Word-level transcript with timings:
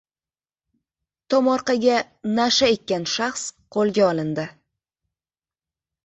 Tomorqaga 1.33 1.97
"Nasha" 2.39 2.69
ekkan 2.77 3.05
shaxs 3.11 3.43
qo‘lga 3.75 4.05
olindi 4.07 4.47